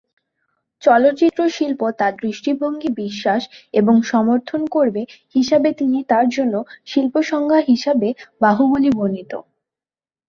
চলচ্চিত্র 0.83 1.39
শিল্প 1.49 1.81
তার 1.99 2.13
দৃষ্টিভঙ্গি 2.21 2.89
বিশ্বাস 3.01 3.41
এবং 3.73 3.95
সমর্থন 4.11 4.61
করবে 4.67 5.01
হিসাবে 5.35 5.69
তিনি 5.79 5.99
তার 6.11 6.25
জন্য 6.35 6.55
"শিল্প-সংজ্ঞা" 6.85 7.59
হিসাবে 7.69 8.09
বাহুবলী 8.41 8.89
বর্ণিত। 8.97 9.31